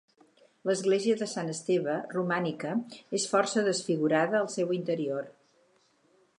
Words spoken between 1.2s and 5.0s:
Sant Esteve, romànica, és força desfigurada al seu